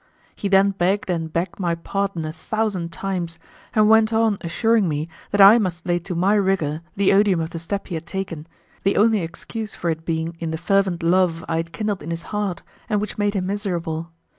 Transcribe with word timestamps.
He 0.35 0.47
then 0.47 0.71
begged 0.71 1.11
and 1.11 1.31
begged 1.31 1.59
my 1.59 1.75
pardon 1.75 2.25
a 2.25 2.33
thousand 2.33 2.91
times, 2.91 3.37
and 3.75 3.87
went 3.87 4.11
on 4.11 4.39
assuring 4.41 4.89
me 4.89 5.07
that 5.29 5.39
I 5.39 5.59
must 5.59 5.85
lay 5.85 5.99
to 5.99 6.15
my 6.15 6.33
rigour 6.33 6.81
the 6.95 7.13
odium 7.13 7.39
of 7.39 7.51
the 7.51 7.59
step 7.59 7.85
he 7.85 7.93
had 7.93 8.07
taken, 8.07 8.47
the 8.81 8.97
only 8.97 9.19
excuse 9.19 9.75
for 9.75 9.91
it 9.91 10.03
being 10.03 10.35
in 10.39 10.49
the 10.49 10.57
fervent 10.57 11.03
love 11.03 11.45
I 11.47 11.57
had 11.57 11.71
kindled 11.71 12.01
in 12.01 12.09
his 12.09 12.23
heart, 12.33 12.63
and 12.89 12.99
which 12.99 13.19
made 13.19 13.35
him 13.35 13.45
miserable. 13.45 14.09